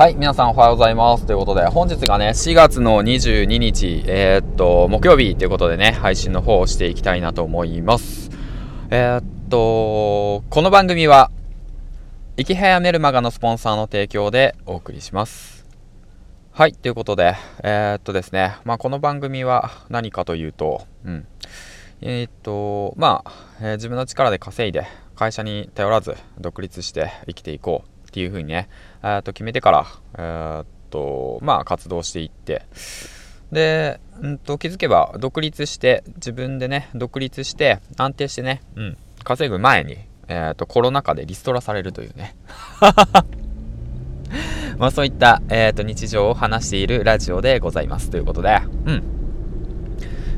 [0.00, 1.26] はい、皆さんおはようございます。
[1.26, 8.30] ということで、本日がね、4月の22日、えー、っと、木曜日ということでね、配信の方をしていきたいなと思います。
[8.88, 11.30] えー、っと、この番組は、
[12.38, 15.66] 生き早メルマガのスポンサーの提供でお送りします。
[16.50, 21.26] はい、ということで、えー、っとですね、まあ、この番組は何かというと、うん。
[22.00, 28.68] えっと、まあ、え、自分の力で稼いで、会社に頼らず、独立して生きていこうっていうふうにね、
[29.04, 29.86] えと決めてから、
[30.18, 32.64] え、っと、まあ、活動していって、
[33.52, 39.98] で、うんと、気づけば、独立して、自分でね、独立して、安定してね、うん、稼ぐ前に、
[40.28, 42.34] え、っと、コロナ禍でリストラされるというね。
[44.78, 48.10] まあ、そういった、えー、っと、日常を話しているラジオでございます。
[48.10, 49.02] ということで、うん。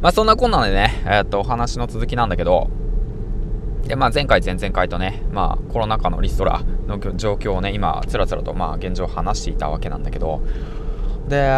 [0.00, 2.70] まあ、そんなこんなでね、えっと、お話の続きなんだけど、
[3.86, 10.42] で、まあ、前回、前々回とね、まあ、コロナ禍のリストラの状況をね、今、つらつらと、まあ、現状話していたわけなんだけど、
[11.28, 11.48] で、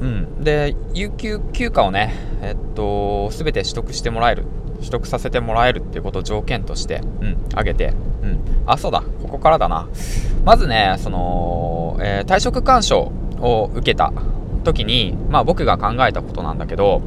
[0.00, 0.44] うん。
[0.44, 4.44] で、有給休暇をね、えっと、すべて取得してもらえる、
[4.78, 8.40] 取得させてもらえるっていうことを条件として、うん、あげて、うん。
[8.66, 9.88] あ、そうだ、ここからだな。
[10.44, 14.12] まずね、その、えー、退職勧奨を受けた
[14.64, 17.00] 時に、まあ僕が考えたことなんだけど、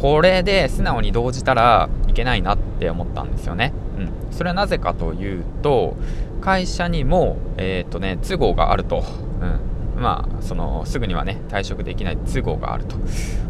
[0.00, 3.72] これで素直に動じたらいけないなって思ったんですよね。
[3.98, 5.96] うん、それはなぜかというと
[6.42, 9.04] 会社にも、えーとね、都合があると、
[9.40, 12.96] うん、まあそのすぐにはね退職できない都合があると。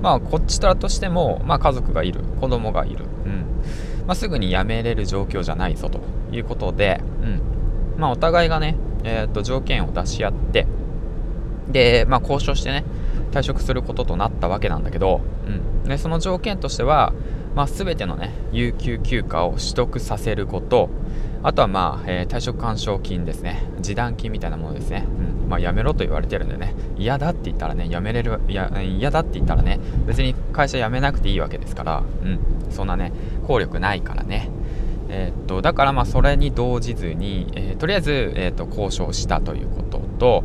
[0.01, 2.21] まあこっちらとしても、まあ、家族がいる。
[2.41, 3.47] 子供がいる、うん。
[4.07, 6.01] まあ、すぐに辞めれる状況じゃないぞと。
[6.33, 7.41] いうことで、うん。
[7.99, 10.67] まあ、お互いがね、えーと、条件を出し合って
[11.69, 12.85] で、まあ、交渉してね
[13.33, 17.13] 退職することとなったわけなんだけど、うん、でその条件としては
[17.55, 20.89] まあ、全てのね、有給休暇を取得させること、
[21.45, 23.63] あとはまあ、えー、退職勧奨金ですね。
[23.77, 25.05] 示談金みたいなものですね。
[25.43, 25.49] うん。
[25.49, 28.69] まあ、やめろと言われてるんでね、嫌だって言ったらね、やめれる、嫌
[29.11, 32.39] だって言ったらね、別に会社辞めなくていいわけですから、うん。
[32.71, 33.13] そんなね、
[33.47, 34.51] 効力ないからね。
[35.09, 40.45] えー、っと、だからまあ、それに動じずに、えー、とりあえず、え、っと、交渉したということと、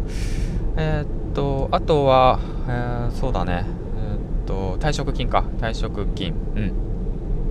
[0.78, 3.66] えっと、あとは、えそうだね、
[3.98, 5.46] えっと、退職金か。
[5.60, 6.34] 退職金。
[6.56, 6.87] うん。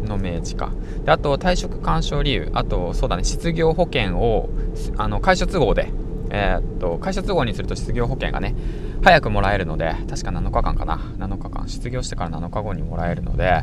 [0.06, 0.70] の明示か。
[1.04, 2.50] であと退職勧奨理由。
[2.54, 3.24] あとそうだね。
[3.24, 4.48] 失業保険を
[4.96, 5.92] あの会社都合で。
[6.30, 8.56] えー、っと会社都合にすると失業保険がね
[9.04, 10.96] 早くもらえるので確か7日間かな。
[11.18, 11.68] 7日間。
[11.68, 13.62] 失業してから7日後にもらえるので。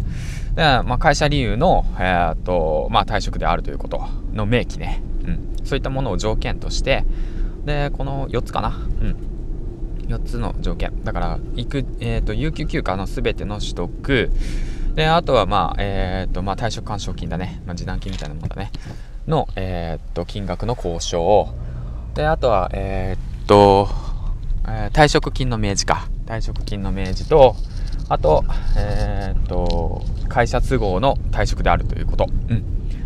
[0.56, 4.02] で、まあ、会社理由の、えー、っとまあ、退職であるということ
[4.34, 7.06] の明記ね、うん、そういったものを条件として。
[7.66, 8.70] でこの4つかな。
[9.02, 9.34] うん。
[10.08, 11.04] 4つの条件。
[11.04, 14.32] だから行く、えーと、と有給休暇の全ての取得。
[14.96, 17.62] で、あとは、まあ、えー、っと、まあ、退職勧奨金だね。
[17.66, 18.72] まあ、示談金みたいなものだね。
[19.28, 21.54] の、えー、っと、金額の交渉。
[22.14, 23.90] で、あとは、え、っと、
[24.68, 26.08] え、退職金の明示か。
[26.26, 27.56] 退職金の明示と、
[28.10, 28.44] あと、
[28.78, 32.28] えっと、会社都合の退職であるということ。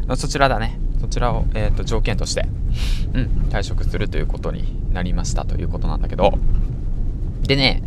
[0.08, 0.18] うん。
[0.18, 0.80] そちらだね。
[1.00, 2.48] そちらを、えっと、条件として、
[3.14, 6.34] うん、退職するということになりましたということなんだけど、
[7.44, 7.84] でね、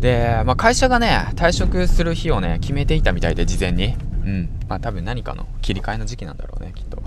[0.00, 3.94] で、まあ、会社がね、退職する日をね、決めていたみたいで、事前に。
[4.24, 4.48] うん。
[4.68, 7.02] まあ、多分何かの切り替えの時期なんだろうね、きっと。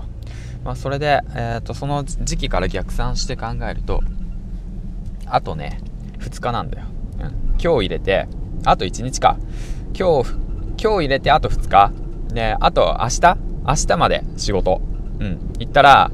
[0.64, 4.00] まあ、それで、え、ー、と、その時期から逆算して考えると、
[5.26, 5.80] あとね、
[6.20, 6.86] 2日なんだよ。
[7.18, 7.26] うん。
[7.58, 8.28] 今日入れて、
[8.64, 9.36] あと1日か。
[9.98, 10.30] 今日、
[10.80, 11.92] 今日入れてあと2日。
[12.32, 13.36] で、あと明日？
[13.66, 14.80] 明日まで仕事。
[15.18, 15.52] うん。
[15.58, 16.10] 行ったら、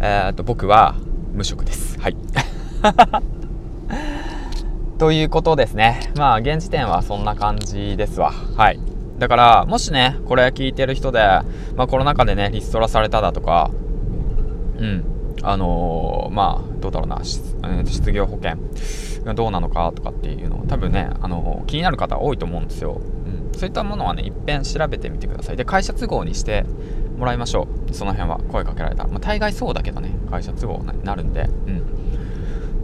[0.00, 0.94] えっ、と、僕は
[1.32, 2.00] 無職です。
[2.00, 2.16] はい。
[5.04, 6.10] ということですね。
[6.16, 8.32] まあ、現時点はそんな感じですわ。
[8.32, 8.80] はい。
[9.18, 11.18] だから、もしね、これ聞いてる人で、
[11.76, 13.70] まあ、コロナ禍でね、リストラされただとか、
[14.78, 15.04] うん、
[15.42, 18.56] あのー、まあ、どうだろうな、失業保険
[19.24, 22.98] がどうなのかとかっていうのを、多分ね、あのー、気になる方多いと思うんですよ。
[23.26, 25.58] うん、そういったものはね、いっぺん調べてみてください。
[25.58, 26.64] で、会社都合にして
[27.18, 27.92] もらいましょう。
[27.92, 29.10] その辺は声かけられたら。
[29.10, 31.83] まあ、大概そうだけどね、会社都合になるんで、うん。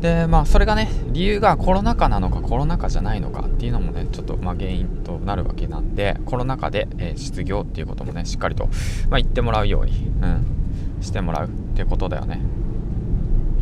[0.00, 8.66] でまあそれがね理由がコロナ禍なのかコロナ禍じゃないのかっていうのもねちょっとまあ原因となるわけなんでコロナ禍で、えー、失業っていうこともねしっかりと、
[9.10, 9.92] まあ、言ってもらうように、
[10.22, 12.40] うん、してもらうってことだよね。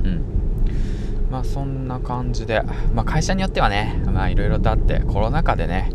[0.04, 0.22] うん。
[1.30, 2.62] まあそんな感じで、
[2.94, 5.90] まあ、会社によってはねまあいろいろとあってコロナ禍でね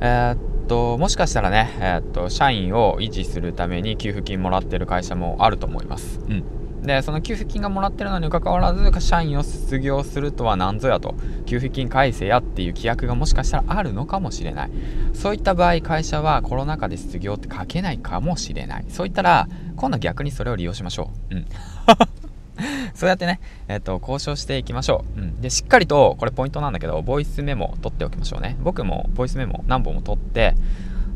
[0.00, 6.20] えー、っともしかしたらね、えー、っと社員を維持するために給付金もらってる会社もあると思います。
[6.28, 6.55] うん。
[6.82, 11.14] で、その給付金がもらってるのにかかわらず、社員を失業するとは何ぞやと、
[11.46, 14.70] 給付金返せやっていう規約がもしかしたらあるのかもしれない。
[15.14, 18.84] そういった場合、会社はコロナ禍で失業って書けないかもしれない。
[18.88, 21.34] そういったら、今度逆にそれを利用しましょう。
[21.34, 21.46] うん。
[22.94, 25.20] そうやってね、えっ、と、交渉していきましょう。
[25.20, 25.40] うん。
[25.40, 28.56] で、しっかりと、これポイントなんだけど、ボイスメモ取っておきましょうね。
[28.62, 30.54] 僕もボイスメモ何本も取って、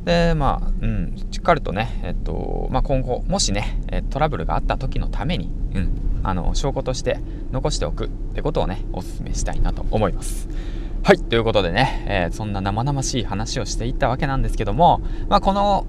[0.04, 3.80] で、まあ、うん、しっかりとね、えっと、まあ、今後、もしね、
[4.10, 7.18] トラブルがあった時のために、うん、あの、証拠として
[7.52, 10.48] 残しておくってことをね、お勧めしたいなと思います。
[11.02, 15.86] はい、ということでね、えー、そんな生々しい話をしていったわけなんですけども、まあ、この、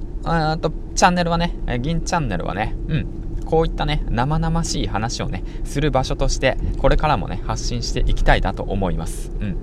[0.58, 3.08] とチャンネルはね、え銀チャンネルはね、うん、
[3.52, 9.30] こういったね、生々しい話をね、する場所として、これからもね、発信していきたいなと思います。
[9.42, 9.58] うん。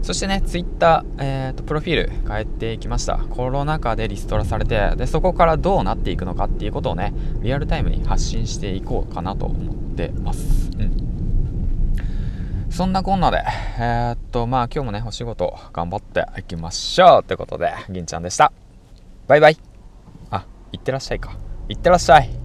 [0.00, 3.18] そしてね、ツイッター、えーと、プロフィール変えていきました。
[3.18, 10.70] コロナ禍でリストラされて、で、そこからどうなっていくのかっていうことをね、リアルタイムに発信していこうかなと思ってます。
[10.78, 12.68] うん。
[12.70, 13.42] そんなこんなで、
[13.80, 18.52] えー、っと、まあ今日もね、お仕事頑張っていきましょうということで、銀ちゃんでした。
[19.26, 19.58] バイバイ。
[20.30, 21.36] あ、いってらっしゃいか。
[21.68, 22.41] いってらっしゃい。